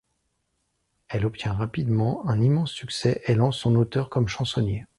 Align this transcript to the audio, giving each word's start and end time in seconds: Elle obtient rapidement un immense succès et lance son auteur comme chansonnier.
Elle 1.09 1.27
obtient 1.27 1.53
rapidement 1.53 2.27
un 2.27 2.41
immense 2.41 2.71
succès 2.71 3.21
et 3.27 3.35
lance 3.35 3.59
son 3.59 3.75
auteur 3.75 4.09
comme 4.09 4.27
chansonnier. 4.27 4.87